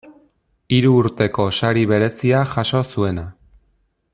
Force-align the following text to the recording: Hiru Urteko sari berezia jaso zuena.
Hiru 0.77 0.93
Urteko 1.01 1.45
sari 1.63 1.83
berezia 1.93 2.41
jaso 2.55 2.83
zuena. 2.95 3.27